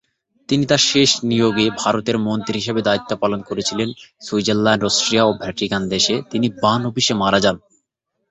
তিনি 0.49 0.63
তার 0.65 0.81
শেষ 0.89 1.09
নিয়োগে 1.23 1.65
ভারতের 1.81 2.17
মন্ত্রী 2.27 2.55
হিসাবে 2.55 2.81
দায়িত্ব 2.81 3.11
পালন 3.21 3.39
করেছিলেন 3.49 3.89
সুইজারল্যান্ড, 4.21 4.81
অস্ট্রিয়া 4.85 5.23
ও 5.25 5.41
ভ্যাটিকান 5.41 5.83
দেশে; 5.93 6.15
তিনি 6.31 6.47
বার্ন 6.61 6.83
অফিসে 6.89 7.13
মারা 7.21 7.39
যান। 7.43 7.57